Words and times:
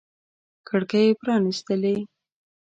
کړکۍ 0.67 1.07
پرانیستلي 1.21 1.95